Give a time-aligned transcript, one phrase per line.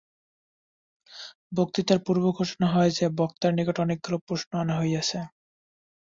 [1.51, 5.19] বক্তৃতার পূর্বে ঘোষণা হয় যে, বক্তার নিকট অনেকগুলি প্রশ্ন আনা হইয়াছে।